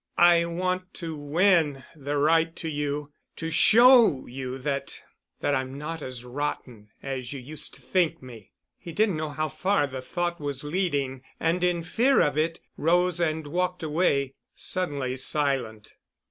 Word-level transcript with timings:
"I 0.17 0.45
want 0.45 0.95
to 0.95 1.15
win 1.15 1.83
the 1.95 2.17
right 2.17 2.55
to 2.55 2.67
you, 2.67 3.13
to 3.35 3.51
show 3.51 4.25
you 4.25 4.57
that—that 4.57 5.53
I'm 5.53 5.77
not 5.77 6.01
as 6.01 6.25
rotten 6.25 6.89
as 7.03 7.33
you 7.33 7.39
used 7.39 7.75
to 7.75 7.81
think 7.83 8.19
me——" 8.19 8.51
He 8.79 8.93
didn't 8.93 9.15
know 9.17 9.29
how 9.29 9.47
far 9.49 9.85
the 9.85 10.01
thought 10.01 10.39
was 10.39 10.63
leading 10.63 11.21
and 11.39 11.63
in 11.63 11.83
fear 11.83 12.19
of 12.19 12.35
it, 12.35 12.59
rose 12.77 13.19
and 13.19 13.45
walked 13.45 13.83
away, 13.83 14.33
suddenly 14.55 15.17
silent. 15.17 15.93